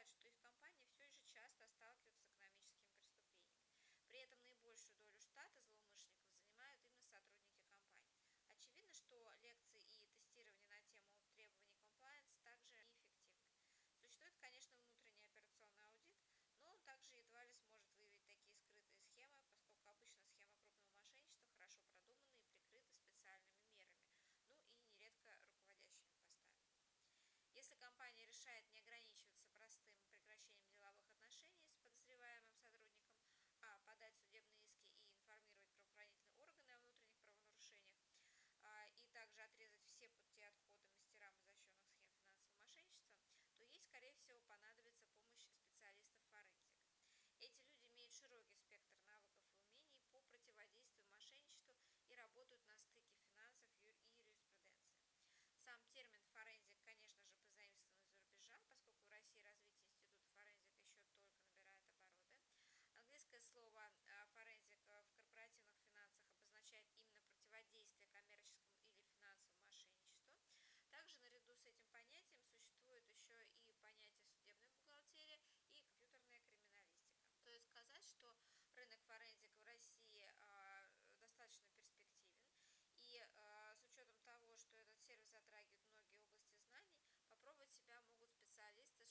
[0.00, 0.39] считают, что их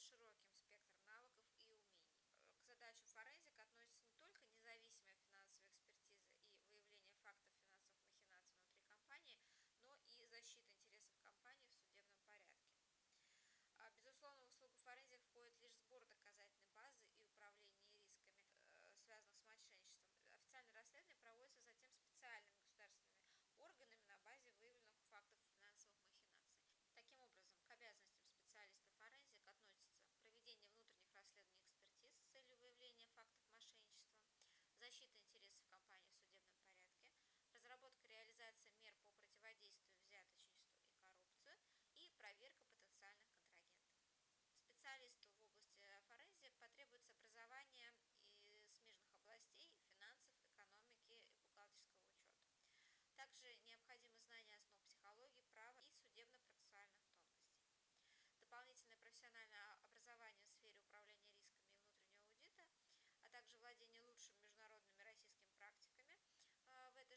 [0.09, 2.01] широким спектром навыков и умений.
[2.41, 8.57] Э, к задачам форензика относится не только независимая финансовая экспертиза и выявление фактов финансовых махинаций
[8.57, 9.39] внутри компании,
[9.85, 12.65] но и защита интересов компании в судебном порядке.
[13.77, 14.48] А, безусловно,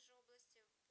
[0.08, 0.81] же области.